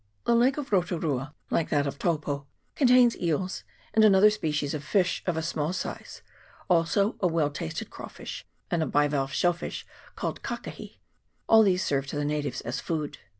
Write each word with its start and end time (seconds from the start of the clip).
The 0.23 0.33
lake 0.33 0.57
of 0.57 0.71
Rotu 0.71 0.99
rua, 0.99 1.31
like 1.51 1.69
that 1.69 1.85
of 1.85 1.99
Taupo, 1.99 2.47
con 2.75 2.87
tains 2.87 3.15
eels, 3.21 3.63
and 3.93 4.03
another 4.03 4.31
species 4.31 4.73
of 4.73 4.83
fish 4.83 5.21
of 5.27 5.37
a 5.37 5.43
small 5.43 5.73
size; 5.73 6.23
also 6.67 7.17
a 7.19 7.27
well 7.27 7.51
tasted 7.51 7.91
crawfish, 7.91 8.43
and 8.71 8.81
a 8.81 8.87
bivalve 8.87 9.31
shell 9.31 9.53
fish 9.53 9.85
called 10.15 10.41
kakahi: 10.41 10.97
all 11.47 11.61
these 11.61 11.83
serve 11.85 12.07
to 12.07 12.15
the 12.15 12.25
natives 12.25 12.61
as 12.61 12.79
food. 12.79 13.19